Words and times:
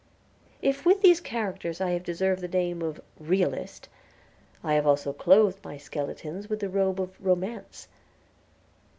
If 0.63 0.83
with 0.83 1.03
these 1.03 1.21
characters 1.21 1.79
I 1.79 1.91
have 1.91 2.01
deserved 2.03 2.41
the 2.41 2.47
name 2.47 2.81
of 2.81 2.99
"realist," 3.19 3.87
I 4.63 4.73
have 4.73 4.87
also 4.87 5.13
clothed 5.13 5.63
my 5.63 5.77
skeletons 5.77 6.49
with 6.49 6.59
the 6.59 6.69
robe 6.69 6.99
of 6.99 7.15
romance. 7.23 7.87